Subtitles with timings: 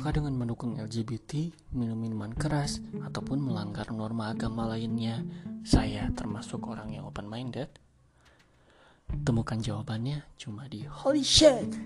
[0.00, 5.20] apakah dengan mendukung LGBT, minum minuman keras, ataupun melanggar norma agama lainnya,
[5.60, 7.68] saya termasuk orang yang open-minded?
[9.28, 11.76] Temukan jawabannya cuma di Holy Shit!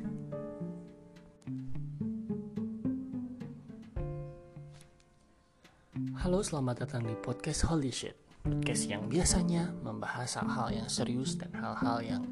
[6.22, 8.14] Halo, selamat datang di podcast Holy Shit
[8.46, 12.22] Podcast yang biasanya membahas hal-hal yang serius dan hal-hal yang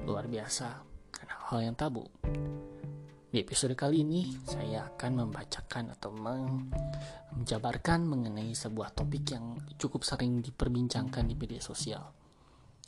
[0.00, 0.80] luar biasa
[1.12, 2.08] Dan hal-hal yang tabu
[3.30, 6.10] di episode kali ini, saya akan membacakan atau
[7.30, 12.10] menjabarkan mengenai sebuah topik yang cukup sering diperbincangkan di media sosial.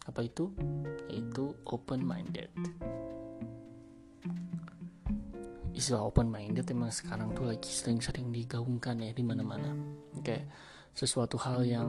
[0.03, 0.51] Apa itu?
[1.07, 2.51] Yaitu open-minded.
[5.79, 9.71] Istilah open-minded emang sekarang tuh lagi sering-sering digaungkan ya di mana-mana.
[10.27, 10.51] Kayak
[10.91, 11.87] sesuatu hal yang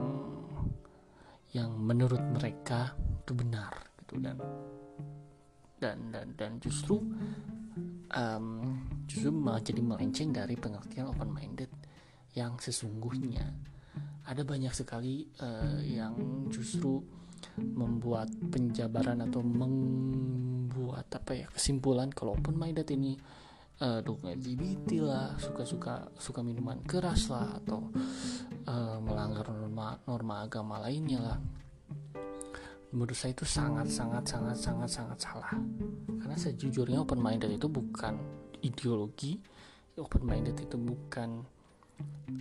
[1.50, 4.38] yang menurut mereka itu benar gitu dan
[5.78, 7.02] dan dan dan justru
[8.14, 8.46] um,
[9.06, 11.70] justru malah jadi melenceng dari pengertian open minded
[12.34, 13.46] yang sesungguhnya.
[14.24, 16.16] Ada banyak sekali uh, yang
[16.48, 17.02] justru
[17.54, 23.14] membuat penjabaran atau membuat apa ya kesimpulan kalau open minded ini
[23.84, 27.92] uh, dukung LGBT lah suka-suka suka minuman keras lah atau
[28.64, 31.38] uh, melanggar norma norma agama lainnya lah
[32.94, 35.52] menurut saya itu sangat sangat sangat sangat sangat salah.
[36.22, 38.14] Karena sejujurnya open minded itu bukan
[38.62, 39.36] ideologi
[39.98, 41.46] open minded itu bukan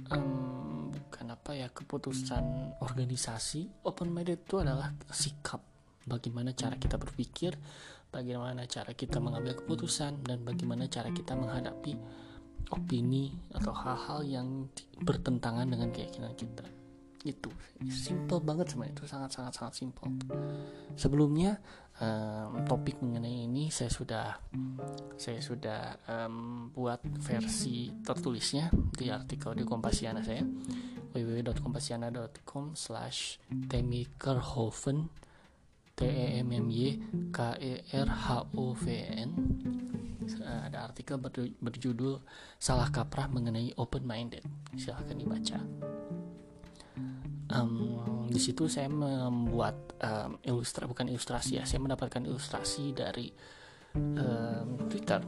[0.10, 3.86] um, bukan apa ya keputusan organisasi.
[3.86, 5.62] Open minded itu adalah sikap
[6.06, 7.54] bagaimana cara kita berpikir
[8.14, 11.98] bagaimana cara kita mengambil keputusan dan bagaimana cara kita menghadapi
[12.70, 14.48] opini atau hal-hal yang
[15.02, 16.66] bertentangan dengan keyakinan kita
[17.24, 17.50] itu.
[17.88, 18.96] Simple banget sebenarnya.
[19.00, 20.08] Itu sangat sangat sangat simple.
[21.00, 21.58] Sebelumnya
[22.00, 24.28] um, topik mengenai ini saya sudah
[25.16, 30.44] saya sudah um, buat versi tertulisnya di artikel di Kompasiana saya
[31.14, 33.38] www.kompasiana.com slash
[33.70, 35.14] temikerhoven
[35.94, 36.98] T E M M Y
[37.30, 38.28] K E R H
[38.58, 39.30] O V N.
[40.44, 41.22] Ada artikel
[41.62, 42.18] berjudul
[42.58, 44.42] salah kaprah mengenai open minded.
[44.74, 45.62] Silahkan dibaca
[47.54, 53.30] um, di situ saya membuat um, ilustrasi bukan ilustrasi ya saya mendapatkan ilustrasi dari
[53.96, 55.22] um, Twitter.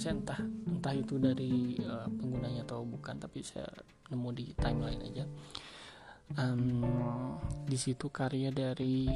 [0.00, 3.68] Saya entah entah itu dari uh, penggunanya atau bukan tapi saya
[4.08, 5.24] nemu di timeline aja.
[6.40, 6.80] Um,
[7.68, 9.12] di situ karya dari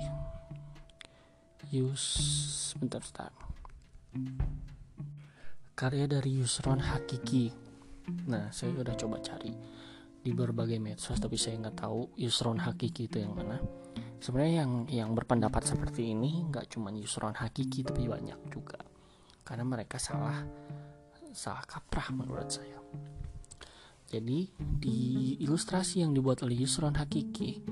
[1.72, 2.05] Yus
[2.77, 3.33] bentar bentar
[5.72, 7.49] karya dari Yusron Hakiki.
[8.28, 9.55] Nah saya udah coba cari
[10.28, 13.56] di berbagai medsos tapi saya nggak tahu Yusron Hakiki itu yang mana.
[14.21, 18.77] Sebenarnya yang yang berpendapat seperti ini nggak cuma Yusron Hakiki tapi banyak juga.
[19.41, 20.44] Karena mereka salah
[21.33, 22.77] salah kaprah menurut saya.
[24.05, 27.65] Jadi di ilustrasi yang dibuat oleh Yusron Hakiki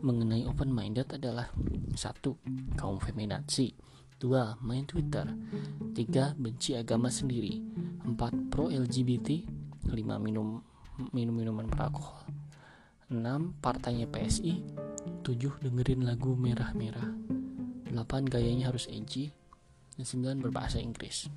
[0.00, 1.52] mengenai open minded adalah
[1.92, 2.40] satu
[2.80, 3.76] kaum feminazi
[4.16, 5.28] dua main Twitter
[5.92, 7.60] tiga benci agama sendiri
[8.08, 9.44] empat pro LGBT
[9.92, 10.67] lima minum
[11.14, 12.26] minum minuman beralkohol
[13.08, 13.62] 6.
[13.62, 14.60] Partainya PSI
[15.24, 15.64] 7.
[15.64, 17.08] Dengerin lagu merah-merah
[17.88, 17.94] 8.
[18.28, 19.32] Gayanya harus edgy
[19.96, 20.44] dan 9.
[20.44, 21.30] Berbahasa Inggris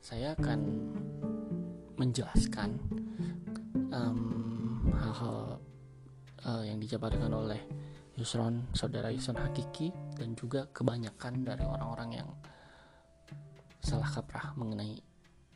[0.00, 0.60] Saya akan
[1.98, 2.78] menjelaskan
[3.90, 5.58] um, hal-hal
[6.46, 7.60] uh, yang dijabarkan oleh
[8.16, 12.28] Yusron, saudara Yusron Hakiki dan juga kebanyakan dari orang-orang yang
[13.84, 14.96] salah kaprah mengenai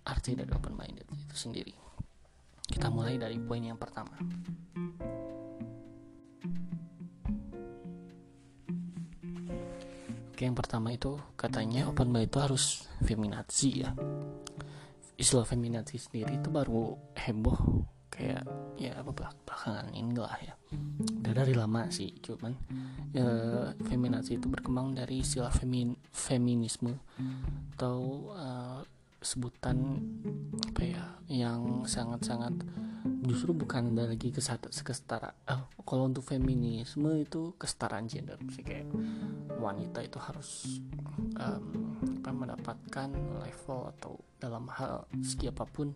[0.05, 1.90] arti dari open minded itu sendiri.
[2.70, 4.14] Kita mulai dari poin yang pertama.
[10.31, 13.92] Oke, yang pertama itu katanya open bar itu harus feminazi ya.
[15.20, 18.48] Istilah feminazi sendiri itu baru heboh kayak
[18.81, 20.54] ya apa belakangan ini lah ya.
[21.20, 22.56] Udah dari lama sih, cuman
[23.12, 23.28] ya,
[23.84, 26.96] feminazi itu berkembang dari istilah femin feminisme
[27.76, 28.81] atau uh,
[29.20, 30.00] sebutan
[30.67, 32.64] apa ya yang sangat-sangat
[33.25, 38.88] justru bukan ada lagi kesetara oh, kalau untuk feminisme itu kesetaraan gender sih kayak
[39.61, 40.81] wanita itu harus
[41.37, 41.64] um,
[42.20, 43.08] apa mendapatkan
[43.40, 45.93] level atau dalam hal segi apa pun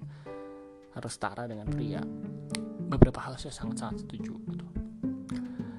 [0.95, 2.05] harus setara dengan pria.
[2.85, 4.67] Beberapa hal saya sangat-sangat setuju gitu.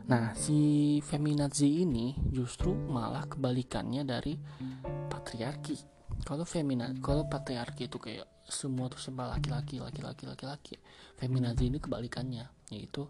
[0.06, 4.38] Nah si feminazi ini justru malah kebalikannya dari
[5.10, 5.95] patriarki
[6.26, 10.76] kalau femina kalau patriarki itu kayak semua tuh serba laki-laki laki-laki laki-laki
[11.18, 13.06] feminazi ini kebalikannya yaitu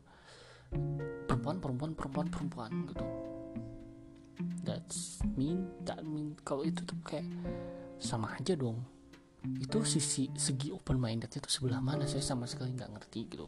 [1.28, 3.06] perempuan perempuan perempuan perempuan gitu.
[4.68, 7.24] That's mean that mean kalau itu tuh kayak
[8.02, 8.84] sama aja dong.
[9.62, 13.48] Itu sisi segi open mindednya itu sebelah mana saya sama sekali nggak ngerti gitu.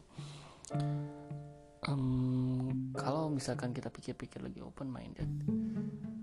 [1.88, 5.28] Um, kalau misalkan kita pikir-pikir lagi open minded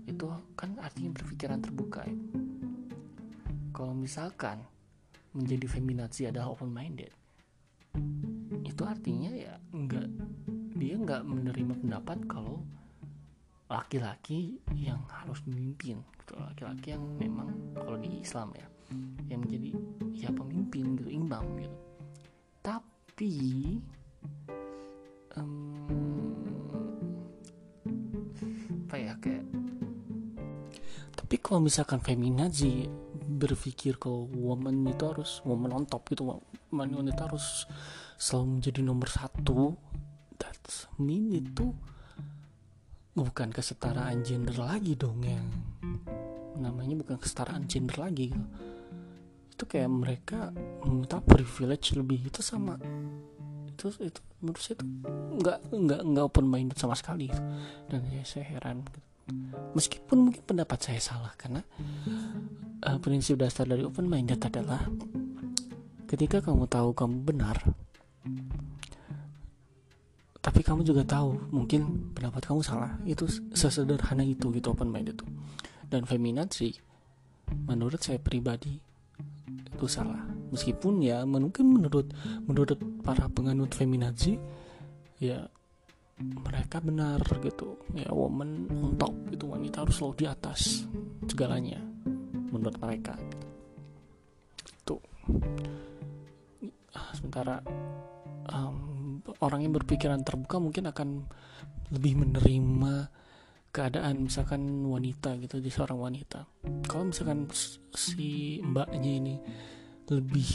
[0.06, 2.14] itu kan artinya berpikiran terbuka ya
[3.76, 4.64] kalau misalkan
[5.36, 7.12] menjadi feminazi adalah open minded
[8.64, 10.08] itu artinya ya enggak
[10.76, 12.64] dia nggak menerima pendapat kalau
[13.66, 16.32] laki-laki yang harus memimpin gitu.
[16.38, 18.68] Laki-laki yang memang kalau di Islam ya
[19.26, 19.70] yang menjadi
[20.14, 21.76] ya pemimpin gitu imbang gitu.
[22.62, 23.34] Tapi
[25.34, 25.88] um,
[28.86, 29.44] apa ya kayak
[31.18, 32.86] tapi kalau misalkan feminazi
[33.36, 36.24] berpikir kalau woman itu harus woman on top gitu
[36.72, 37.68] woman itu harus
[38.16, 39.76] selalu menjadi nomor satu
[40.40, 41.76] that's mean itu
[43.16, 45.48] bukan kesetaraan gender lagi dong yang
[46.60, 48.48] namanya bukan kesetaraan gender lagi gitu.
[49.56, 50.52] itu kayak mereka
[50.84, 52.76] minta privilege lebih itu sama
[53.68, 54.86] itu itu menurut saya itu
[55.40, 57.42] nggak nggak nggak open minded sama sekali gitu.
[57.88, 59.00] dan ya saya heran gitu.
[59.72, 61.64] meskipun mungkin pendapat saya salah karena
[62.84, 64.84] uh, prinsip dasar dari open minded adalah
[66.10, 67.56] ketika kamu tahu kamu benar
[70.46, 72.94] tapi kamu juga tahu mungkin pendapat kamu salah.
[73.02, 75.26] Itu sesederhana itu gitu open mind itu
[75.90, 76.70] dan feminazi
[77.66, 78.78] menurut saya pribadi
[79.50, 80.22] itu salah.
[80.54, 82.14] Meskipun ya mungkin menurut
[82.46, 84.38] menurut para penganut feminazi
[85.18, 85.42] ya
[86.22, 87.82] mereka benar gitu.
[87.98, 90.86] Ya woman on top itu wanita harus selalu di atas
[91.26, 91.95] segalanya
[92.58, 93.14] menurut mereka.
[94.64, 94.96] Itu
[96.96, 97.60] ah, sementara
[98.50, 101.08] um, orang yang berpikiran terbuka mungkin akan
[101.92, 102.94] lebih menerima
[103.70, 106.48] keadaan misalkan wanita gitu di seorang wanita.
[106.88, 107.44] Kalau misalkan
[107.92, 109.36] si mbaknya ini
[110.08, 110.48] lebih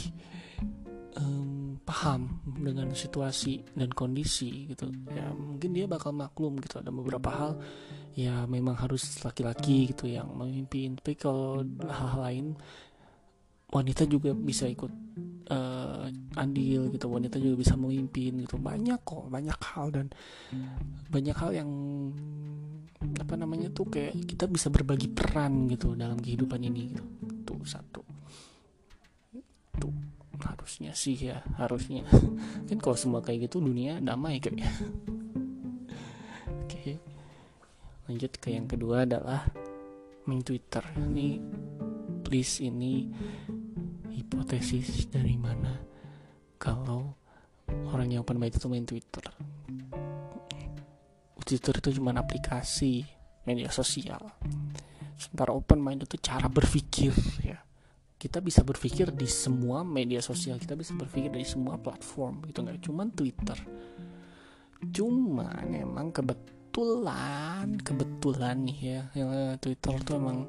[1.18, 4.88] um, paham dengan situasi dan kondisi gitu.
[5.12, 7.52] Ya mungkin dia bakal maklum gitu ada beberapa hal
[8.12, 10.96] ya memang harus laki-laki gitu yang memimpin.
[10.96, 12.46] Tapi kalau hal-hal lain
[13.72, 14.92] wanita juga bisa ikut
[15.48, 16.04] uh,
[16.36, 18.60] andil gitu wanita juga bisa memimpin gitu.
[18.60, 20.06] Banyak kok banyak hal dan
[21.08, 21.70] banyak hal yang
[23.02, 27.04] apa namanya tuh kayak kita bisa berbagi peran gitu dalam kehidupan ini gitu.
[27.48, 28.01] Tuh satu
[30.44, 32.02] harusnya sih ya harusnya.
[32.68, 34.66] Kan kalau semua kayak gitu dunia damai kayak
[36.66, 36.98] oke.
[38.10, 39.46] Lanjut ke yang kedua adalah
[40.26, 40.82] main Twitter.
[40.98, 41.38] Ini
[42.26, 43.10] please ini
[44.12, 45.78] hipotesis dari mana
[46.58, 47.14] kalau
[47.90, 49.24] orang yang open mind itu main Twitter?
[51.42, 53.04] Twitter itu cuma aplikasi
[53.44, 54.22] media sosial.
[55.18, 57.12] Sementara open mind itu cara berpikir
[57.42, 57.58] ya
[58.22, 62.78] kita bisa berpikir di semua media sosial kita bisa berpikir dari semua platform gitu nggak
[62.86, 63.58] cuma Twitter
[64.94, 69.02] cuma emang kebetulan kebetulan nih ya
[69.58, 70.46] Twitter tuh emang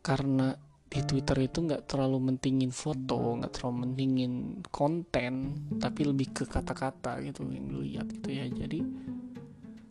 [0.00, 0.56] karena
[0.90, 7.22] di Twitter itu nggak terlalu mentingin foto, nggak terlalu mentingin konten, tapi lebih ke kata-kata
[7.22, 8.50] gitu yang dilihat gitu ya.
[8.50, 8.82] Jadi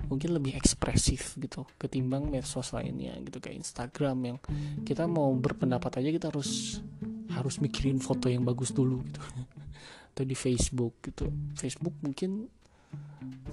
[0.09, 4.37] mungkin lebih ekspresif gitu ketimbang medsos lainnya gitu kayak Instagram yang
[4.81, 6.81] kita mau berpendapat aja kita harus
[7.29, 9.21] harus mikirin foto yang bagus dulu gitu.
[10.11, 11.29] Atau di Facebook gitu.
[11.53, 12.49] Facebook mungkin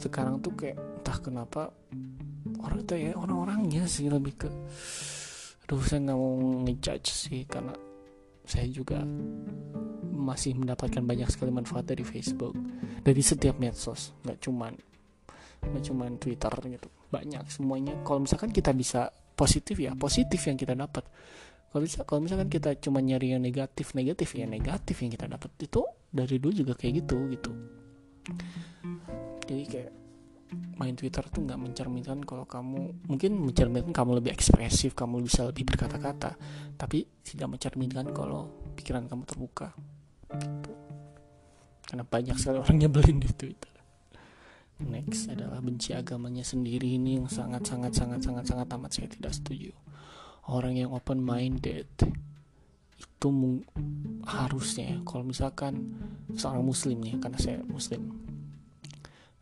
[0.01, 1.63] sekarang tuh kayak entah kenapa
[2.65, 4.51] orang itu ya orang-orangnya sih lebih ke
[5.67, 6.35] aduh saya nggak mau
[6.65, 7.75] ngejudge sih karena
[8.47, 9.03] saya juga
[10.15, 12.55] masih mendapatkan banyak sekali manfaat dari Facebook
[13.03, 14.73] dari setiap medsos nggak cuman
[15.63, 20.75] nggak cuman Twitter gitu banyak semuanya kalau misalkan kita bisa positif ya positif yang kita
[20.75, 21.05] dapat
[21.71, 25.51] kalau bisa kalau misalkan kita cuma nyari yang negatif negatif ya negatif yang kita dapat
[25.61, 27.51] itu dari dulu juga kayak gitu gitu
[29.47, 29.91] jadi kayak
[30.77, 35.67] main Twitter tuh nggak mencerminkan kalau kamu mungkin mencerminkan kamu lebih ekspresif, kamu bisa lebih
[35.67, 36.39] berkata-kata,
[36.79, 38.47] tapi tidak mencerminkan kalau
[38.79, 39.75] pikiran kamu terbuka.
[40.31, 40.73] Gitu.
[41.87, 43.76] Karena banyak sekali orang nyebelin di Twitter.
[44.77, 47.01] Next adalah benci agamanya sendiri.
[47.01, 49.73] Ini yang sangat sangat sangat sangat sangat amat saya tidak setuju.
[50.53, 51.89] Orang yang open minded
[52.97, 53.29] itu
[54.29, 55.97] harusnya kalau misalkan
[56.37, 58.13] seorang muslim nih karena saya muslim.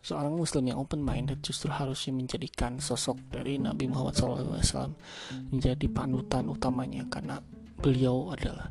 [0.05, 4.93] Seorang muslim yang open minded justru harusnya menjadikan sosok dari Nabi Muhammad SAW
[5.51, 7.41] menjadi panutan utamanya karena
[7.81, 8.71] beliau adalah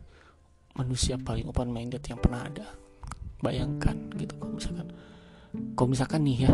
[0.79, 2.67] manusia paling open minded yang pernah ada.
[3.43, 4.87] Bayangkan gitu kalau misalkan
[5.73, 6.51] kalau misalkan nih ya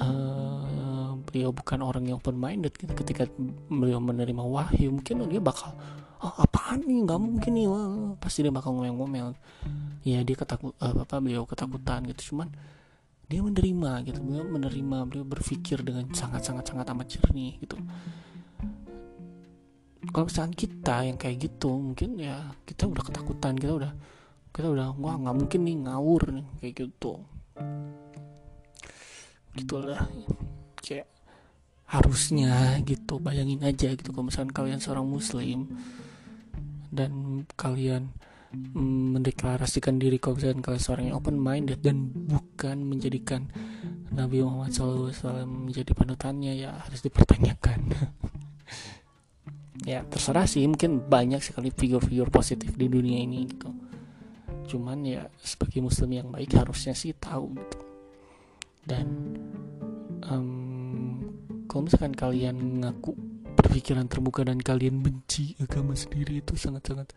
[0.00, 3.24] uh, beliau bukan orang yang open minded gitu ketika
[3.72, 5.72] beliau menerima wahyu mungkin dia bakal
[6.22, 7.02] oh apaan nih?
[7.02, 7.66] Nggak mungkin nih.
[7.66, 9.34] Wah, pasti dia bakal ngomel-ngomel.
[10.06, 12.32] Ya dia ketakut uh, apa beliau ketakutan gitu.
[12.32, 12.48] Cuman
[13.26, 14.18] dia menerima gitu.
[14.22, 17.76] Beliau menerima beliau berpikir dengan sangat sangat sangat amat jernih gitu.
[20.02, 23.92] Kalau misalnya kita yang kayak gitu mungkin ya kita udah ketakutan kita udah
[24.50, 27.22] kita udah wah nggak mungkin nih ngawur nih kayak gitu
[29.52, 30.08] gitulah
[30.80, 31.08] kayak
[31.86, 35.68] harusnya gitu bayangin aja gitu kalau misalkan kalian seorang muslim
[36.88, 38.12] dan kalian
[38.52, 43.48] mm, mendeklarasikan diri kalau misalkan kalian seorang yang open minded dan bukan menjadikan
[44.12, 47.80] Nabi Muhammad SAW menjadi panutannya ya harus dipertanyakan.
[49.82, 53.66] Ya terserah sih mungkin banyak sekali figur-figur positif di dunia ini gitu
[54.72, 57.78] cuman ya sebagai muslim yang baik harusnya sih tahu gitu.
[58.82, 59.06] Dan
[60.24, 61.20] um,
[61.68, 63.12] kalau misalkan kalian ngaku
[63.52, 67.12] berpikiran terbuka dan kalian benci agama sendiri itu sangat-sangat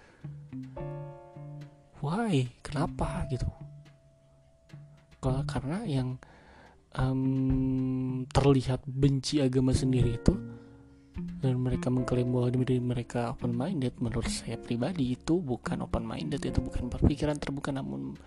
[2.05, 2.45] why?
[2.61, 3.25] Kenapa?
[3.33, 3.49] gitu.
[5.17, 6.21] Kalau karena yang
[6.93, 10.37] um, terlihat benci agama sendiri itu
[11.15, 16.43] dan mereka mengklaim bahwa diri mereka open minded menurut saya pribadi itu bukan open minded
[16.43, 18.19] itu bukan berpikiran terbuka namun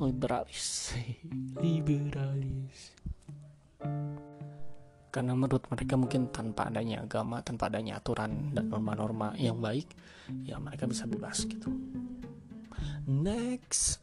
[0.00, 0.96] liberalis.
[1.62, 2.96] Liberalis.
[5.12, 9.88] Karena menurut mereka mungkin tanpa adanya agama tanpa adanya aturan dan norma-norma yang baik
[10.44, 11.72] ya mereka bisa bebas gitu.
[13.08, 14.00] Next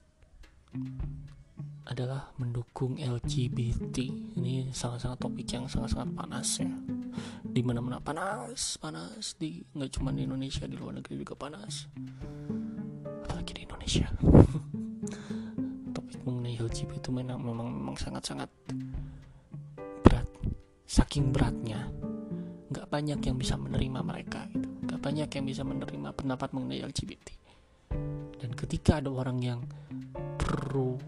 [1.83, 3.97] adalah mendukung LGBT
[4.39, 6.71] ini sangat-sangat topik yang sangat-sangat panas ya.
[7.43, 9.35] Di mana-mana panas panas.
[9.35, 11.87] Di nggak cuma di Indonesia di luar negeri juga panas.
[13.27, 14.07] Apalagi di Indonesia.
[16.23, 18.47] Mengenai LGBT itu memang memang, memang sangat-sangat
[20.07, 20.27] berat.
[20.87, 21.91] Saking beratnya
[22.71, 24.67] nggak banyak yang bisa menerima mereka gitu.
[24.87, 27.43] Nggak banyak yang bisa menerima pendapat mengenai LGBT
[28.43, 29.59] dan ketika ada orang yang
[30.35, 30.99] pro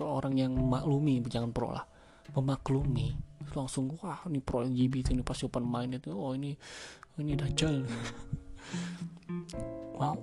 [0.00, 1.84] atau orang yang maklumi jangan pro lah.
[2.32, 3.12] Memaklumi.
[3.52, 6.56] Langsung wah ini pro LGBT ini pasti open minded oh ini
[7.20, 7.84] ini dajjal
[10.00, 10.16] wow.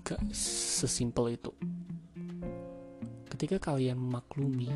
[0.00, 1.52] Gak sesimpel itu.
[3.28, 4.72] Ketika kalian memaklumi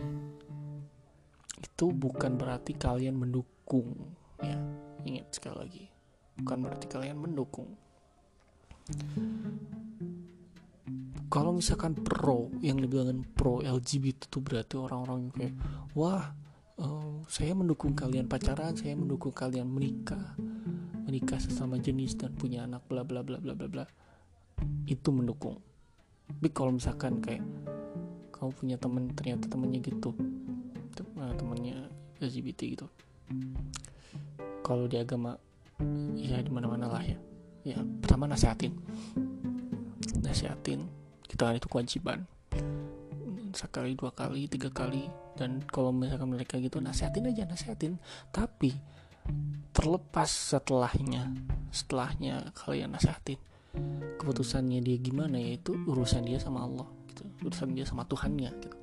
[1.64, 3.96] itu bukan berarti kalian mendukung
[4.44, 4.60] ya.
[5.08, 5.84] Ingat sekali lagi.
[6.36, 7.72] Bukan berarti kalian mendukung
[11.34, 15.54] kalau misalkan pro yang dibilang pro LGBT itu berarti orang-orang yang kayak
[15.98, 16.30] wah
[16.78, 20.38] uh, saya mendukung kalian pacaran saya mendukung kalian menikah
[21.10, 23.84] menikah sesama jenis dan punya anak bla bla bla bla bla bla.
[24.86, 25.58] Itu mendukung.
[26.30, 27.42] Tapi kalau misalkan kayak
[28.30, 30.14] kamu punya temen ternyata temennya gitu
[31.18, 31.90] uh, temennya
[32.22, 32.86] LGBT gitu.
[34.62, 35.34] Kalau di agama
[36.14, 37.18] ya di mana mana lah ya.
[37.66, 38.76] Ya pertama nasihatin
[40.22, 42.28] nasihatin kita itu kewajiban.
[43.54, 45.08] Sekali dua kali tiga kali.
[45.34, 47.98] Dan kalau misalkan mereka gitu nasihatin aja nasihatin
[48.30, 48.70] tapi
[49.74, 51.32] terlepas setelahnya
[51.72, 53.40] setelahnya kalian nasihatin
[54.20, 57.26] keputusannya dia gimana ya itu urusan dia sama Allah gitu.
[57.42, 58.76] Urusan dia sama Tuhannya gitu.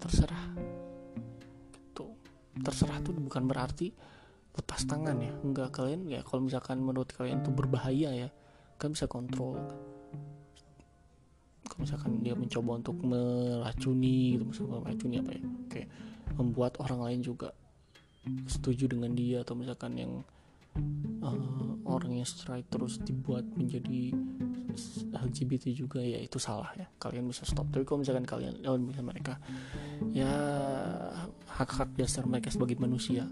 [0.00, 0.44] Terserah.
[1.72, 2.06] Gitu.
[2.64, 3.92] Terserah tuh bukan berarti
[4.56, 5.32] lepas tangan ya.
[5.44, 8.28] Enggak kalian ya kalau misalkan menurut kalian tuh berbahaya ya
[8.80, 9.60] kan bisa kontrol
[11.78, 15.42] misalkan dia mencoba untuk meracuni gitu misalkan meracuni apa ya?
[15.70, 15.88] Kayak
[16.34, 17.50] membuat orang lain juga
[18.48, 20.12] setuju dengan dia atau misalkan yang
[21.20, 24.16] uh, orang yang strike terus dibuat menjadi
[25.14, 26.88] LGBT juga ya itu salah ya.
[26.98, 27.68] Kalian bisa stop.
[27.70, 29.38] Tapi kalau misalkan kalian lawan bisa mereka
[30.10, 30.32] ya
[31.54, 33.28] hak-hak dasar mereka sebagai manusia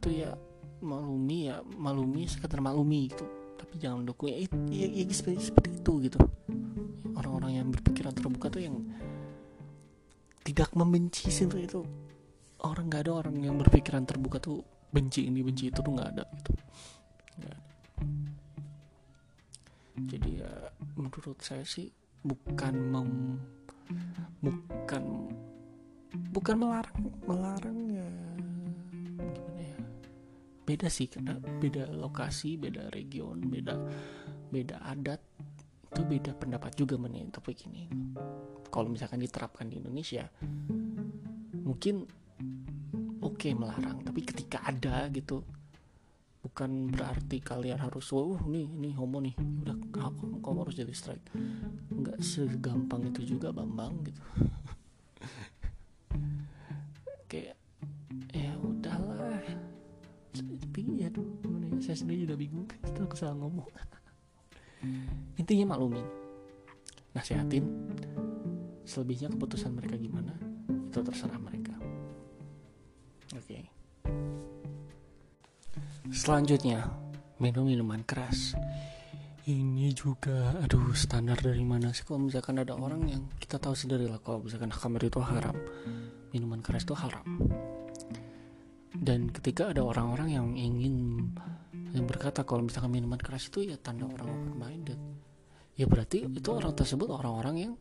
[0.00, 0.32] itu ya
[0.80, 3.26] malumi ya malumi sekedar malumi gitu.
[3.56, 6.20] Tapi jangan mendukung ya, ya, ya, ya seperti, seperti itu gitu
[7.16, 8.76] orang-orang yang berpikiran terbuka tuh yang
[10.46, 11.82] tidak membenci sih itu
[12.62, 16.24] orang nggak ada orang yang berpikiran terbuka tuh benci ini benci itu tuh nggak ada
[16.38, 16.50] gitu.
[17.36, 17.58] Gak ada.
[20.06, 20.52] jadi ya
[20.94, 21.90] menurut saya sih
[22.22, 23.10] bukan mem
[24.40, 25.04] bukan
[26.32, 28.08] bukan melarang melarang ya
[29.26, 29.78] gimana ya
[30.66, 33.74] beda sih karena beda lokasi beda region beda
[34.50, 35.20] beda adat
[35.96, 37.88] itu beda pendapat juga mengenai topik ini.
[38.68, 40.28] Kalau misalkan diterapkan di Indonesia
[41.64, 42.04] mungkin
[43.24, 45.40] oke okay melarang tapi ketika ada gitu
[46.44, 49.32] bukan berarti kalian harus oh nih ini homo nih
[49.64, 51.32] udah kamu, kamu harus jadi strike
[51.90, 54.20] nggak segampang itu juga bambang gitu.
[57.32, 57.56] Kayak
[58.36, 58.52] ya
[61.40, 61.76] gimana ya?
[61.80, 62.68] saya sendiri udah bingung
[63.00, 63.66] aku salah ngomong
[65.36, 66.04] intinya maklumin
[67.16, 67.64] nasihatin
[68.86, 70.36] selebihnya keputusan mereka gimana
[70.96, 71.74] itu terserah mereka.
[73.36, 73.42] Oke.
[73.44, 73.62] Okay.
[76.08, 76.88] selanjutnya
[77.36, 78.56] minum minuman keras.
[79.46, 84.10] Ini juga aduh standar dari mana sih kalau misalkan ada orang yang kita tahu sendiri
[84.10, 85.54] lah kalau misalkan kamar itu haram.
[86.32, 87.26] Minuman keras itu haram.
[88.96, 91.28] Dan ketika ada orang-orang yang ingin
[91.96, 95.00] yang berkata kalau misalkan minuman keras itu ya tanda orang open minded
[95.80, 97.74] ya berarti itu orang tersebut orang-orang yang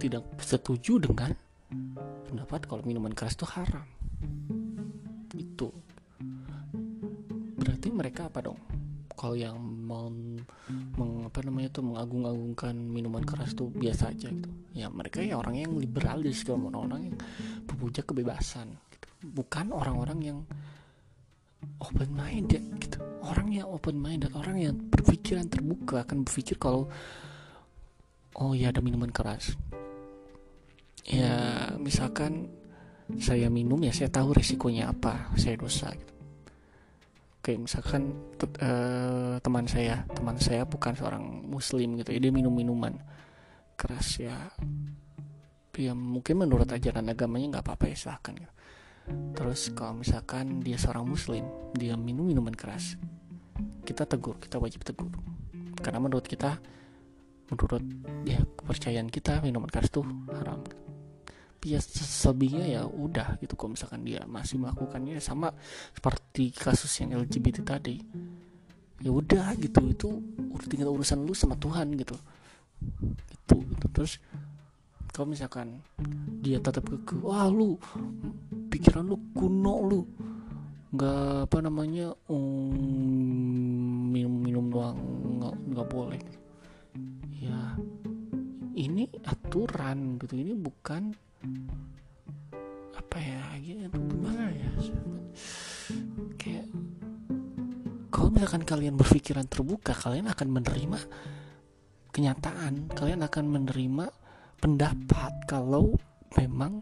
[0.00, 1.36] tidak setuju dengan
[2.26, 3.86] pendapat kalau minuman keras itu haram.
[5.34, 5.68] Itu.
[7.58, 8.58] Berarti mereka apa dong?
[9.16, 14.50] Kalau yang mau meng, apa namanya tuh mengagung-agungkan minuman keras tuh biasa aja gitu.
[14.76, 17.16] Ya mereka ya orang yang liberalis gitu orang-orang yang
[17.64, 19.08] pemuja kebebasan gitu.
[19.24, 20.38] bukan orang-orang yang
[21.82, 26.88] open minded gitu orang yang open minded orang yang berpikiran terbuka akan berpikir kalau
[28.38, 29.56] oh ya ada minuman keras
[31.06, 32.50] ya misalkan
[33.22, 36.16] saya minum ya saya tahu resikonya apa saya dosa gitu
[37.46, 38.10] Oke, misalkan
[38.58, 42.98] uh, teman saya, teman saya bukan seorang muslim gitu, ya, dia minum minuman
[43.78, 44.50] keras ya.
[45.78, 48.50] Ya mungkin menurut ajaran agamanya nggak apa-apa ya silahkan gitu.
[49.36, 51.46] Terus kalau misalkan dia seorang muslim,
[51.76, 52.98] dia minum minuman keras,
[53.86, 55.12] kita tegur, kita wajib tegur.
[55.78, 56.58] Karena menurut kita,
[57.52, 57.82] menurut
[58.26, 60.64] ya kepercayaan kita minuman keras tuh haram.
[61.66, 65.50] Ya selebihnya ya udah gitu kalau misalkan dia masih melakukannya sama
[65.90, 67.98] seperti kasus yang LGBT tadi
[69.02, 70.08] ya udah gitu itu
[70.72, 72.16] tinggal urusan lu sama Tuhan gitu
[73.28, 73.86] gitu, gitu.
[73.92, 74.12] terus
[75.12, 75.80] kalau misalkan
[76.40, 77.76] dia tetap ke wah lu
[78.76, 80.00] pikiran lu kuno lu.
[80.92, 82.76] Nggak apa namanya um,
[84.12, 85.00] minum minum doang
[85.40, 86.20] nggak nggak boleh.
[87.32, 87.72] Ya
[88.76, 90.36] ini aturan gitu.
[90.36, 91.16] Ini bukan
[92.92, 94.70] apa ya gitu gimana ya?
[96.36, 96.68] Kayak
[98.12, 101.00] kalau misalkan kalian berpikiran terbuka kalian akan menerima
[102.12, 102.92] kenyataan.
[102.92, 104.12] Kalian akan menerima
[104.60, 105.96] pendapat kalau
[106.36, 106.80] memang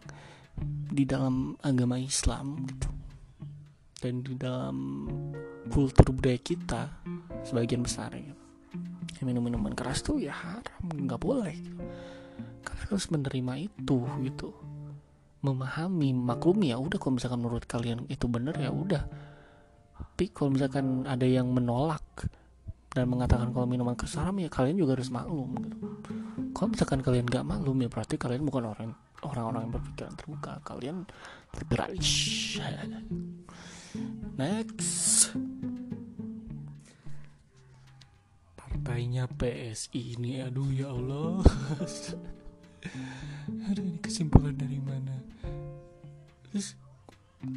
[0.91, 2.89] di dalam agama Islam gitu.
[3.99, 5.07] Dan di dalam
[5.71, 7.01] kultur budaya kita
[7.41, 8.35] sebagian besar ya
[9.25, 11.57] minum minuman keras tuh ya haram nggak boleh
[12.61, 14.49] kalian harus menerima itu gitu.
[15.45, 19.05] Memahami maklumi ya udah kalau misalkan menurut kalian itu benar ya udah.
[19.95, 22.03] Tapi kalau misalkan ada yang menolak
[22.95, 25.99] dan mengatakan kalau minuman keras haram ya kalian juga harus maklum gitu.
[26.55, 28.95] kalau misalkan kalian gak maklum ya berarti kalian bukan orang
[29.29, 31.05] orang-orang yang berpikiran terbuka kalian
[31.57, 32.11] liberalis
[34.35, 35.31] next.
[38.59, 41.41] Partainya PSI ini aduh ya Allah.
[43.65, 45.17] Aduh ini kesimpulan dari mana?
[46.45, 46.77] Terus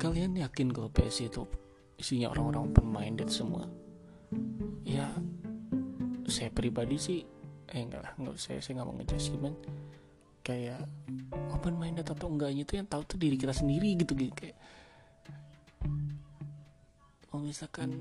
[0.01, 1.45] kalian yakin kalau PSI itu
[2.01, 3.69] isinya orang-orang open minded semua?
[4.89, 5.13] Ya
[6.29, 7.21] saya pribadi sih
[7.69, 9.55] eh enggak lah enggak saya saya nggak mau cuman
[10.49, 10.81] kayak
[11.53, 14.57] open minded atau enggaknya itu yang tahu tuh diri kita sendiri gitu gitu kayak
[17.37, 18.01] oh misalkan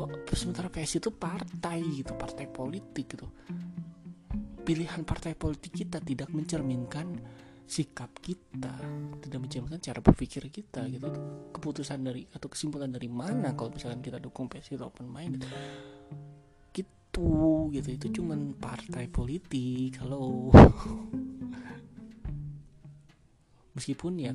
[0.00, 3.28] oh, sementara PSI itu partai gitu partai politik gitu.
[4.60, 7.20] Pilihan partai politik kita tidak mencerminkan
[7.70, 8.74] sikap kita
[9.22, 11.08] tidak mencerminkan cara berpikir kita gitu.
[11.52, 15.44] Keputusan dari atau kesimpulan dari mana kalau misalkan kita dukung PSI atau open mind
[17.10, 17.26] gitu
[17.74, 17.88] gitu.
[17.98, 20.54] Itu cuman partai politik kalau
[23.76, 24.32] meskipun ya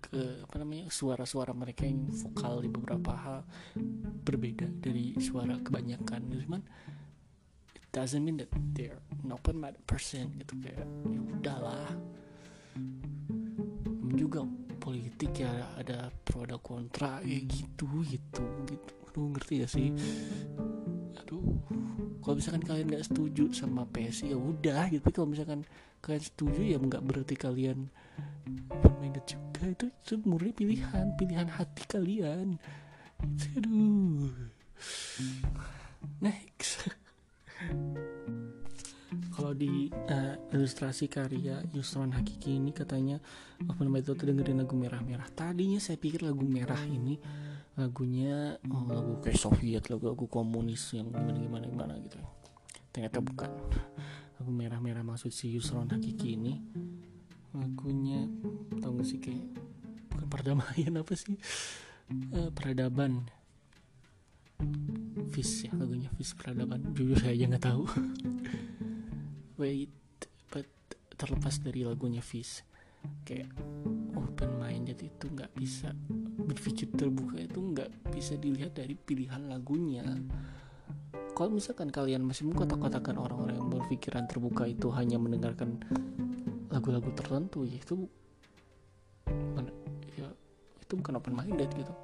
[0.00, 3.38] ke apa namanya suara-suara mereka yang vokal di beberapa hal
[4.24, 6.20] berbeda dari suara kebanyakan.
[6.32, 6.62] Cuman
[7.92, 10.56] doesn't mean that they're an open-minded person gitu.
[10.60, 10.86] Kayak ya
[11.36, 11.88] udahlah.
[14.16, 14.40] Juga
[14.80, 18.44] politik ya ada pro ada kontra ya gitu gitu.
[18.68, 18.92] Gitu.
[19.10, 19.88] Aduh ngerti gak sih?
[21.24, 21.56] Aduh
[22.26, 25.06] kalau misalkan kalian nggak setuju sama PSI ya udah gitu.
[25.14, 25.62] Kalau misalkan
[26.02, 27.86] kalian setuju ya nggak berarti kalian
[28.82, 29.62] bermain juga.
[29.62, 32.58] Itu itu murni pilihan pilihan hati kalian.
[33.54, 34.34] Aduh
[36.18, 36.90] next.
[39.30, 43.22] Kalau di uh, ilustrasi karya Yusron Hakiki ini katanya
[43.70, 45.30] apa namanya itu dengerin lagu merah-merah.
[45.30, 47.22] Tadinya saya pikir lagu merah ini
[47.76, 52.16] lagunya oh, lagu kayak Soviet lagu-lagu komunis yang gimana gimana gimana gitu.
[52.90, 53.52] Ternyata bukan.
[54.36, 56.56] Lagu merah-merah maksud si Yusron Hakiki ini.
[57.52, 58.24] Lagunya
[58.80, 59.48] tau gak sih kayak
[60.12, 61.36] bukan perdamaian apa sih?
[62.32, 63.28] Uh, peradaban.
[65.36, 66.96] Fish ya lagunya Fish peradaban.
[66.96, 67.84] Jujur saya aja nggak tahu.
[69.60, 69.92] Wait
[70.48, 70.68] but
[71.16, 72.64] terlepas dari lagunya Fish
[73.28, 73.52] kayak
[74.26, 75.94] open minded itu nggak bisa
[76.42, 80.02] berpikir terbuka itu nggak bisa dilihat dari pilihan lagunya.
[81.36, 85.78] Kalau misalkan kalian masih mengkotak-kotakan orang-orang yang berpikiran terbuka itu hanya mendengarkan
[86.72, 88.08] lagu-lagu tertentu ya itu
[90.16, 90.28] ya
[90.82, 91.94] itu bukan open minded gitu.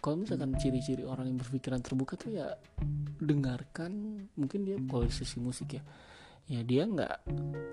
[0.00, 2.52] Kalau misalkan ciri-ciri orang yang berpikiran terbuka tuh ya
[3.20, 4.76] dengarkan mungkin dia
[5.08, 5.82] sisi musik ya
[6.44, 7.24] ya dia nggak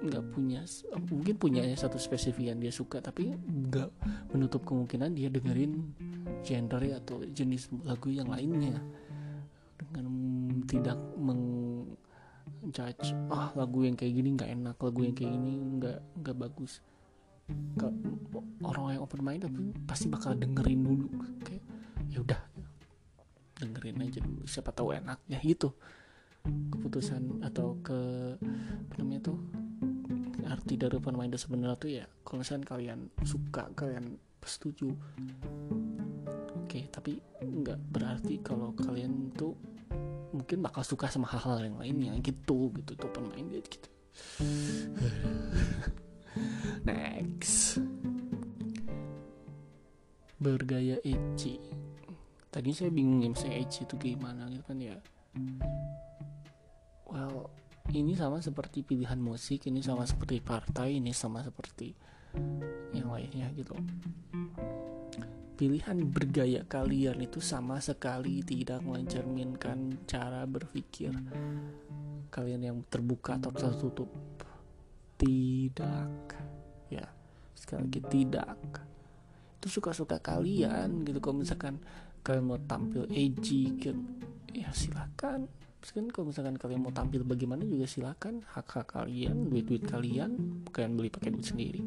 [0.07, 0.63] nggak punya
[1.12, 3.91] mungkin punya satu spesifik yang dia suka tapi nggak
[4.31, 5.91] menutup kemungkinan dia dengerin
[6.39, 8.79] genre atau jenis lagu yang lainnya.
[9.75, 10.07] Dengan
[10.63, 16.38] tidak menjudge ah lagu yang kayak gini nggak enak lagu yang kayak gini nggak nggak
[16.39, 16.79] bagus.
[17.75, 17.91] Ke,
[18.63, 21.12] orang yang open mind tapi pasti bakal dengerin dulu.
[21.43, 21.63] Kayak
[22.07, 22.39] ya udah
[23.60, 25.19] dengerin aja dulu siapa tahu enak.
[25.27, 25.75] Ya gitu
[26.45, 27.99] keputusan atau ke
[28.88, 29.38] apa namanya tuh
[30.47, 34.89] arti dari open minded sebenarnya tuh ya kalau misalnya kalian suka kalian setuju
[36.58, 39.54] oke okay, tapi nggak berarti kalau kalian tuh
[40.32, 43.89] mungkin bakal suka sama hal-hal yang lainnya gitu gitu tuh open minded gitu.
[46.88, 47.84] Next.
[50.39, 51.60] Bergaya edgy
[52.51, 54.95] tadi saya bingung ya misalnya edgy itu gimana gitu kan ya
[57.12, 57.52] well
[57.91, 61.91] ini sama seperti pilihan musik ini sama seperti partai ini sama seperti
[62.95, 63.76] yang lainnya gitu.
[65.60, 71.13] Pilihan bergaya kalian itu sama sekali tidak mencerminkan cara berpikir
[72.32, 74.10] kalian yang terbuka atau tertutup.
[75.19, 76.10] Tidak
[76.89, 77.06] ya.
[77.54, 78.58] Sekali lagi tidak.
[79.62, 81.21] Itu suka-suka kalian gitu.
[81.21, 81.78] Kalau misalkan
[82.26, 83.97] kalian mau tampil edgy kan
[84.54, 85.45] ya silakan
[85.89, 88.46] kan kalau misalkan kalian mau tampil bagaimana juga silakan.
[88.46, 91.82] Hak hak kalian duit duit kalian kalian beli pakai duit sendiri.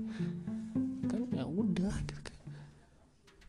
[1.07, 1.31] Kan?
[1.31, 2.39] Ya udah gitu kan.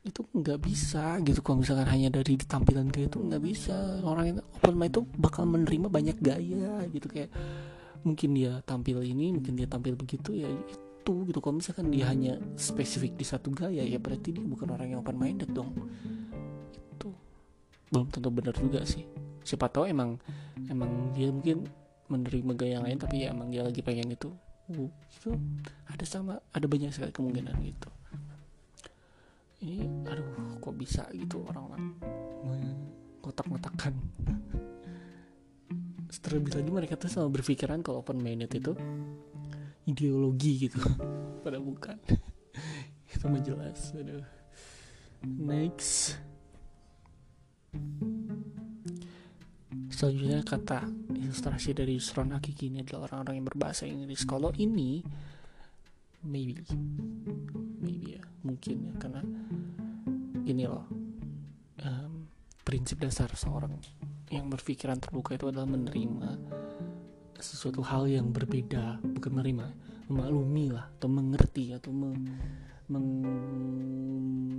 [0.05, 1.41] Itu nggak bisa gitu.
[1.41, 4.05] Kalau misalkan hanya dari tampilan kayak itu nggak bisa.
[4.05, 7.09] Orang yang open mind itu bakal menerima banyak gaya gitu.
[7.09, 7.33] Kayak
[8.05, 11.41] mungkin dia tampil ini mungkin dia tampil begitu ya itu gitu.
[11.41, 15.17] Kalau misalkan dia hanya spesifik di satu gaya ya berarti dia bukan orang yang open
[15.17, 15.73] minded dong.
[16.93, 17.09] Itu.
[17.89, 20.17] Belum tentu benar juga sih siapa tahu emang
[20.67, 21.69] emang dia mungkin
[22.09, 24.33] menerima gaya lain tapi ya emang dia lagi pengen itu.
[24.65, 25.37] Itu
[25.85, 27.89] ada sama ada banyak sekali kemungkinan gitu.
[29.61, 31.95] Ini aduh kok bisa gitu orang-orang
[33.21, 33.93] kotak-kotakan
[36.25, 38.73] terlebih lagi mereka tuh sama berpikiran kalau open minded itu
[39.85, 40.81] ideologi gitu.
[41.45, 42.01] Pada bukan.
[43.13, 44.25] Itu menjelas aduh.
[45.21, 46.17] Next
[49.95, 54.27] Selanjutnya kata ilustrasi dari Yusron Hakiki ini adalah orang-orang yang berbahasa Inggris.
[54.27, 54.99] Kalau ini
[56.19, 56.59] maybe
[57.79, 59.23] maybe ya mungkin ya karena
[60.43, 60.83] ini loh
[61.79, 62.27] um,
[62.67, 63.71] prinsip dasar seorang
[64.33, 66.43] yang berpikiran terbuka itu adalah menerima
[67.39, 69.65] sesuatu hal yang berbeda bukan menerima
[70.11, 72.19] memaklumi lah atau mengerti atau meng,
[72.89, 73.07] meng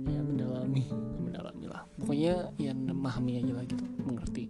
[0.07, 0.87] ya mendalami
[1.29, 4.49] mendalami lah pokoknya ya memahami aja lah gitu mengerti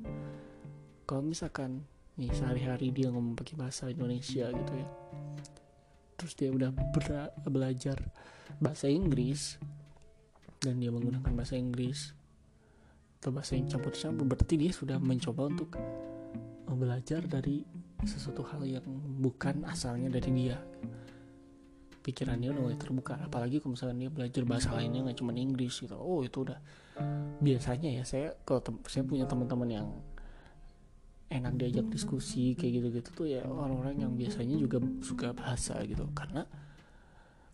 [1.08, 1.88] kalau misalkan
[2.20, 4.88] nih sehari-hari dia ngomong pakai bahasa Indonesia gitu ya.
[6.20, 6.76] Terus dia udah
[7.48, 7.96] belajar
[8.60, 9.56] bahasa Inggris
[10.60, 12.12] dan dia menggunakan bahasa Inggris
[13.22, 15.80] atau bahasa yang campur-campur berarti dia sudah mencoba untuk
[16.78, 17.66] belajar dari
[18.06, 18.86] sesuatu hal yang
[19.24, 20.60] bukan asalnya dari dia.
[22.04, 25.96] Pikirannya udah mulai terbuka apalagi kalau misalnya dia belajar bahasa lainnya nggak cuma Inggris gitu.
[25.96, 26.60] Oh itu udah
[27.40, 29.88] biasanya ya saya kalau saya punya teman-teman yang
[31.28, 36.08] enak diajak diskusi kayak gitu-gitu tuh ya orang-orang yang biasanya juga suka bahasa gitu.
[36.16, 36.48] Karena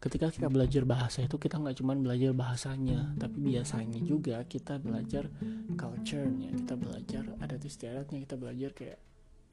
[0.04, 5.32] ketika kita belajar bahasa itu kita nggak cuma belajar bahasanya tapi biasanya juga kita belajar
[5.80, 9.00] culture-nya kita belajar adat istiadatnya kita belajar kayak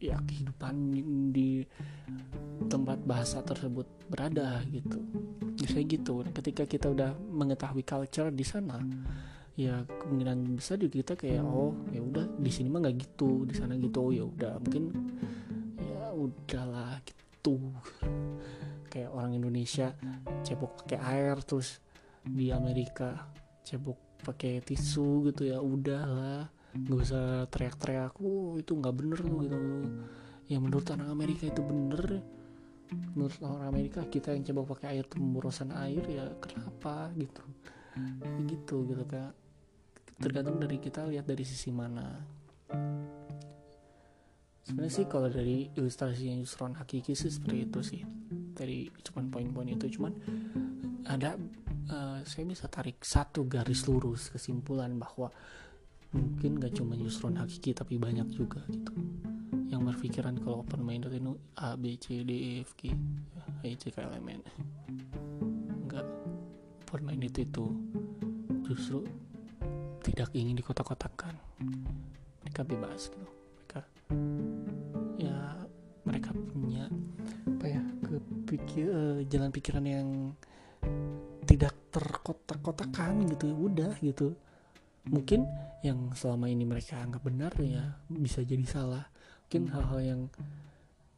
[0.02, 0.74] ya kehidupan
[1.30, 1.62] di
[2.66, 4.98] tempat bahasa tersebut berada gitu.
[5.60, 6.24] Biasanya gitu.
[6.34, 8.80] Ketika kita udah mengetahui culture di sana
[9.60, 13.52] ya kemungkinan besar juga kita kayak oh ya udah di sini mah nggak gitu di
[13.52, 14.84] sana gitu oh ya udah mungkin
[15.76, 17.60] ya udahlah gitu.
[18.88, 19.92] Kayak orang Indonesia
[20.42, 21.78] cebok pakai air terus
[22.24, 23.28] di Amerika
[23.62, 29.58] cebok pakai tisu gitu ya udahlah nggak usah teriak-teriak oh itu nggak bener tuh gitu.
[30.48, 32.24] Ya menurut orang Amerika itu bener
[33.14, 37.44] menurut orang Amerika kita yang cebok pakai air itu pemborosan air ya kenapa gitu?
[38.48, 39.39] Gitu gitu kayak
[40.20, 42.20] tergantung dari kita lihat dari sisi mana.
[44.60, 48.02] Sebenarnya sih kalau dari ilustrasinya Yusron Hakiki sih seperti itu sih.
[48.54, 50.12] Dari cuman poin-poin itu cuman
[51.08, 51.34] ada
[51.88, 55.32] uh, saya bisa tarik satu garis lurus kesimpulan bahwa
[56.12, 58.92] mungkin gak cuma Yusron Hakiki tapi banyak juga gitu
[59.70, 63.72] yang berpikiran kalau open minded itu A B C D E F G H I
[63.78, 64.42] J K L M N.
[65.86, 66.06] Enggak
[66.84, 67.70] open minded itu
[68.66, 69.06] justru
[70.10, 71.38] tidak ingin dikotak-kotakan.
[72.42, 73.30] Mereka bebas gitu.
[73.30, 73.78] Mereka
[75.22, 75.38] ya
[76.02, 76.90] mereka punya
[77.46, 80.08] apa ya kepikir uh, jalan pikiran yang
[81.46, 83.54] tidak terkotak-kotakan gitu.
[83.54, 84.34] Udah gitu.
[85.06, 85.46] Mungkin
[85.86, 89.06] yang selama ini mereka anggap benar ya bisa jadi salah.
[89.46, 90.20] Mungkin hal-hal yang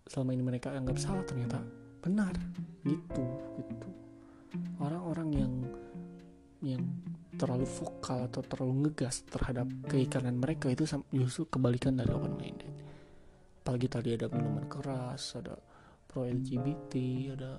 [0.05, 1.65] selama ini mereka anggap salah ternyata
[2.05, 2.37] benar
[2.85, 3.25] gitu
[3.57, 3.89] gitu.
[4.83, 5.53] Orang-orang yang
[6.63, 6.87] yang
[7.35, 12.71] terlalu vokal atau terlalu ngegas terhadap keikanan mereka itu justru kebalikan dari open minded.
[13.63, 15.59] Apalagi tadi ada minuman keras ada
[16.07, 16.93] pro LGBT
[17.35, 17.59] ada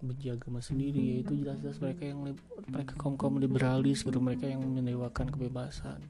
[0.00, 2.18] benci agama sendiri yaitu jelas-jelas mereka yang
[2.66, 6.00] mereka kaum kaum liberalis gitu mereka yang mendewakan kebebasan.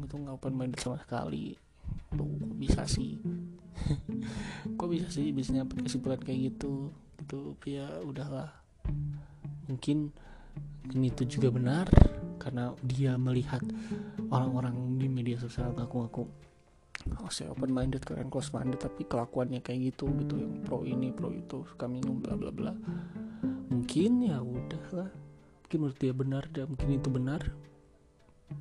[0.00, 1.58] Itu nggak open minded sama sekali.
[2.14, 3.20] Tuh bisa sih?
[4.78, 6.94] Kok bisa sih bisnya kesimpulan kayak gitu?
[7.20, 8.54] Gitu ya udahlah.
[9.66, 10.14] Mungkin
[10.94, 11.86] ini itu juga benar
[12.38, 13.62] karena dia melihat
[14.30, 16.46] orang-orang di media sosial ngaku-ngaku
[17.22, 21.14] oh saya open minded kalian close minded tapi kelakuannya kayak gitu gitu yang pro ini
[21.14, 22.72] pro itu suka minum bla bla bla.
[23.70, 25.10] Mungkin ya udahlah.
[25.66, 27.42] Mungkin menurut dia benar dan mungkin itu benar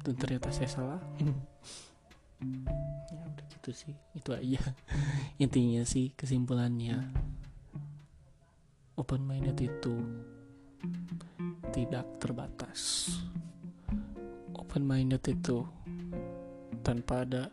[0.05, 1.01] dan ternyata saya salah.
[3.15, 4.59] Ya udah gitu sih itu aja.
[5.43, 7.15] Intinya sih kesimpulannya
[8.99, 9.95] open minded itu
[11.71, 13.09] tidak terbatas.
[14.57, 15.63] Open minded itu
[16.83, 17.49] tanpa ada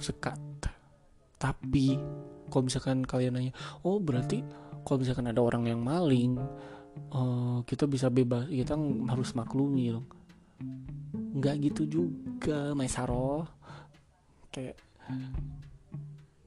[0.00, 0.38] sekat.
[1.38, 1.98] Tapi
[2.52, 3.52] kalau misalkan kalian nanya
[3.88, 4.44] oh berarti
[4.84, 6.36] kalau misalkan ada orang yang maling
[7.16, 8.76] uh, kita bisa bebas kita
[9.08, 10.06] harus maklumi dong
[11.32, 13.48] nggak gitu juga Maisaro
[14.52, 14.76] kayak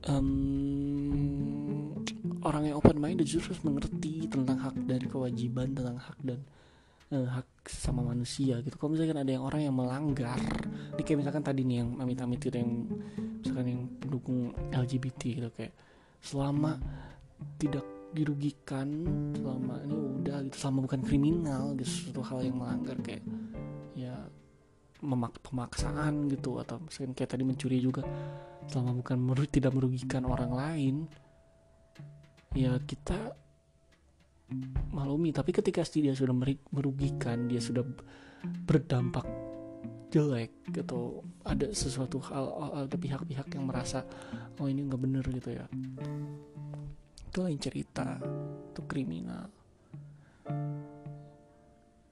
[0.06, 1.75] um,
[2.46, 6.40] orang yang open minded justru harus mengerti tentang hak dan kewajiban tentang hak dan
[7.10, 8.78] uh, hak sama manusia gitu.
[8.78, 10.38] Kalau misalkan ada yang orang yang melanggar
[10.96, 12.72] ini kayak misalkan tadi nih yang amit-amit itu yang
[13.42, 15.74] misalkan yang pendukung LGBT gitu kayak
[16.22, 16.78] selama
[17.60, 17.84] tidak
[18.16, 18.88] dirugikan
[19.36, 23.28] selama ini udah gitu selama bukan kriminal gitu suatu hal yang melanggar kayak
[23.92, 24.16] ya
[25.04, 28.08] memak pemaksaan gitu atau misalkan kayak tadi mencuri juga
[28.72, 30.96] selama bukan meru tidak merugikan orang lain
[32.56, 33.36] ya kita
[34.96, 36.34] malumi tapi ketika dia sudah
[36.72, 37.84] merugikan dia sudah
[38.64, 39.26] berdampak
[40.16, 42.46] jelek gitu ada sesuatu hal
[42.88, 44.08] ada pihak-pihak yang merasa
[44.64, 45.68] oh ini nggak bener gitu ya.
[47.28, 48.16] Itu lain cerita
[48.72, 49.52] itu kriminal.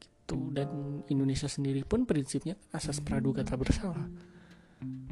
[0.04, 0.38] Gitu.
[0.52, 4.10] Dan Indonesia sendiri pun prinsipnya asas praduga tak bersalah.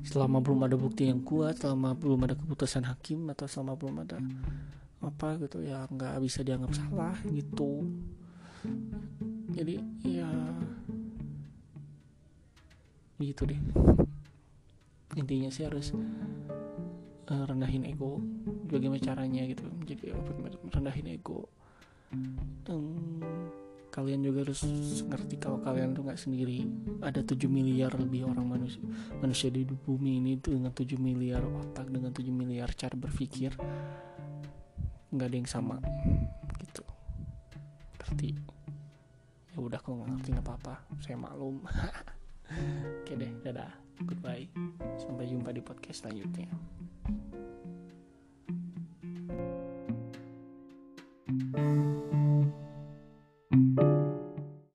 [0.04, 4.20] Selama belum ada bukti yang kuat selama belum ada keputusan hakim atau selama belum ada
[5.02, 7.90] apa gitu ya nggak bisa dianggap salah gitu.
[9.52, 10.30] Jadi ya
[13.18, 13.60] gitu deh.
[15.18, 15.94] Intinya sih harus
[17.30, 18.22] uh, rendahin ego
[18.70, 19.66] bagaimana caranya gitu.
[19.86, 20.14] Jadi
[20.70, 21.50] rendahin ego.
[22.68, 23.24] Um,
[23.92, 24.64] kalian juga harus
[25.04, 26.70] ngerti kalau kalian tuh nggak sendiri.
[27.02, 28.82] Ada 7 miliar lebih orang manusia
[29.20, 33.58] manusia di bumi ini tuh dengan 7 miliar otak dengan 7 miliar cara berpikir
[35.12, 35.76] nggak ada yang sama.
[36.60, 36.84] Gitu.
[38.00, 38.30] Ngerti?
[39.52, 40.76] Ya udah kalau nggak ngerti nggak apa-apa.
[41.04, 41.60] Saya maklum.
[43.04, 43.72] Oke deh dadah.
[44.02, 44.48] Goodbye.
[44.98, 46.50] Sampai jumpa di podcast selanjutnya